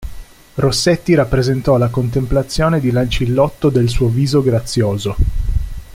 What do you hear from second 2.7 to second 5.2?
di Lancillotto del suo "viso grazioso".